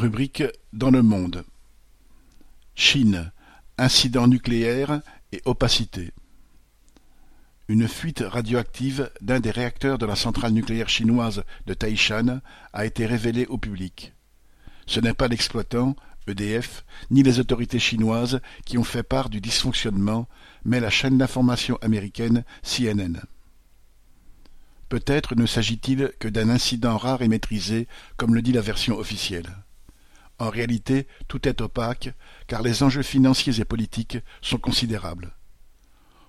[0.00, 1.44] Rubrique dans le monde.
[2.74, 3.32] Chine,
[3.76, 6.12] incident nucléaire et opacité.
[7.68, 12.40] Une fuite radioactive d'un des réacteurs de la centrale nucléaire chinoise de Taishan
[12.72, 14.14] a été révélée au public.
[14.86, 15.94] Ce n'est pas l'exploitant,
[16.26, 20.28] EDF, ni les autorités chinoises qui ont fait part du dysfonctionnement,
[20.64, 23.20] mais la chaîne d'information américaine CNN.
[24.88, 27.86] Peut-être ne s'agit-il que d'un incident rare et maîtrisé,
[28.16, 29.58] comme le dit la version officielle.
[30.40, 32.14] En réalité, tout est opaque,
[32.46, 35.36] car les enjeux financiers et politiques sont considérables.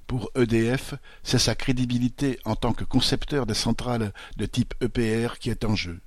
[0.06, 5.50] Pour EDF, c'est sa crédibilité en tant que concepteur des centrales de type EPR qui
[5.50, 6.02] est en jeu.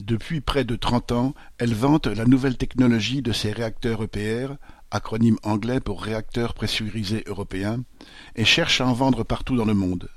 [0.00, 4.54] Depuis près de trente ans, elle vante la nouvelle technologie de ses réacteurs EPR,
[4.90, 7.82] acronyme anglais pour réacteurs pressurisés européens,
[8.34, 10.08] et cherche à en vendre partout dans le monde.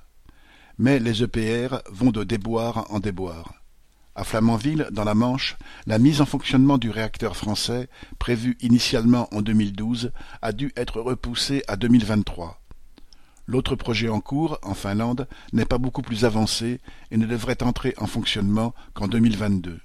[0.77, 3.58] Mais les EPR vont de déboire en déboire.
[4.19, 5.55] À Flamanville, dans la Manche,
[5.87, 7.87] la mise en fonctionnement du réacteur français,
[8.19, 10.11] prévue initialement en 2012,
[10.41, 12.61] a dû être repoussée à 2023.
[13.47, 17.93] L'autre projet en cours, en Finlande, n'est pas beaucoup plus avancé et ne devrait entrer
[17.95, 19.79] en fonctionnement qu'en 2022.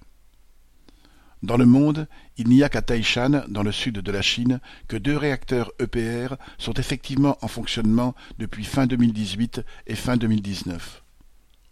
[1.45, 4.97] Dans le monde, il n'y a qu'à Taishan, dans le sud de la Chine, que
[4.97, 11.04] deux réacteurs EPR sont effectivement en fonctionnement depuis fin 2018 et fin 2019.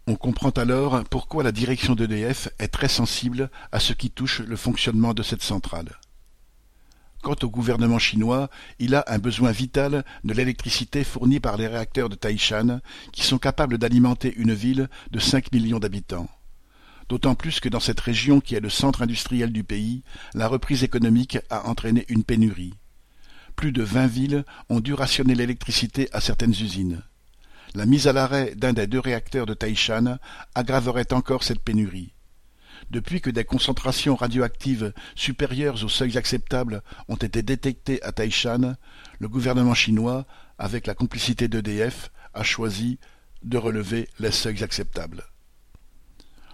[0.05, 4.57] On comprend alors pourquoi la direction d'EDF est très sensible à ce qui touche le
[4.57, 5.97] fonctionnement de cette centrale.
[7.21, 12.09] Quant au gouvernement chinois, il a un besoin vital de l'électricité fournie par les réacteurs
[12.09, 12.81] de Taishan,
[13.13, 16.27] qui sont capables d'alimenter une ville de cinq millions d'habitants.
[17.07, 20.83] D'autant plus que dans cette région qui est le centre industriel du pays, la reprise
[20.83, 22.73] économique a entraîné une pénurie.
[23.55, 27.03] Plus de vingt villes ont dû rationner l'électricité à certaines usines.
[27.75, 30.19] La mise à l'arrêt d'un des deux réacteurs de Taishan
[30.53, 32.13] aggraverait encore cette pénurie.
[32.91, 38.75] Depuis que des concentrations radioactives supérieures aux seuils acceptables ont été détectées à Taishan,
[39.17, 40.27] le gouvernement chinois,
[40.59, 42.99] avec la complicité d'EDF, a choisi
[43.41, 45.23] de relever les seuils acceptables.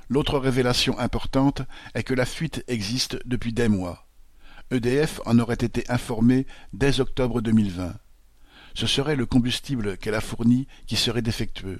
[0.07, 1.63] L'autre révélation importante
[1.95, 4.07] est que la fuite existe depuis des mois.
[4.71, 7.93] EDF en aurait été informé dès octobre 2020
[8.73, 11.79] ce serait le combustible qu'elle a fourni qui serait défectueux.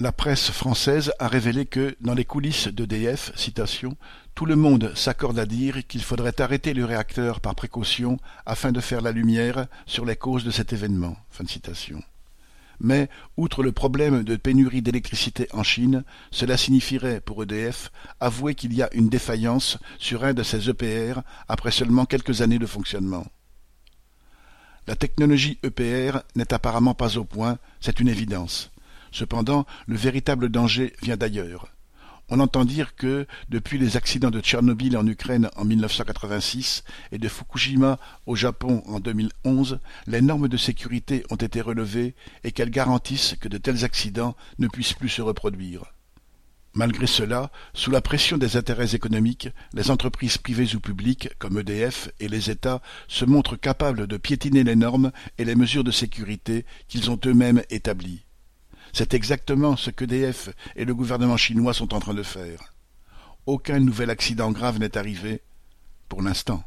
[0.00, 3.96] La presse française a révélé que, dans les coulisses d'EDF, citation,
[4.34, 8.80] tout le monde s'accorde à dire qu'il faudrait arrêter le réacteur par précaution afin de
[8.80, 11.16] faire la lumière sur les causes de cet événement.
[12.80, 18.74] Mais, outre le problème de pénurie d'électricité en Chine, cela signifierait pour EDF avouer qu'il
[18.74, 23.26] y a une défaillance sur un de ses EPR après seulement quelques années de fonctionnement.
[24.86, 28.70] La technologie EPR n'est apparemment pas au point, c'est une évidence.
[29.12, 31.68] Cependant, le véritable danger vient d'ailleurs.
[32.28, 37.28] On entend dire que, depuis les accidents de Tchernobyl en Ukraine en 1986 et de
[37.28, 43.36] Fukushima au Japon en 2011, les normes de sécurité ont été relevées et qu'elles garantissent
[43.40, 45.94] que de tels accidents ne puissent plus se reproduire.
[46.74, 52.08] Malgré cela, sous la pression des intérêts économiques, les entreprises privées ou publiques, comme EDF
[52.18, 56.66] et les États, se montrent capables de piétiner les normes et les mesures de sécurité
[56.88, 58.24] qu'ils ont eux-mêmes établies.
[58.92, 62.74] C'est exactement ce qu'EDF et le gouvernement chinois sont en train de faire.
[63.46, 65.42] Aucun nouvel accident grave n'est arrivé,
[66.08, 66.64] pour l'instant.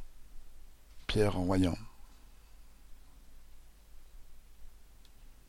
[1.07, 1.47] Pierre en.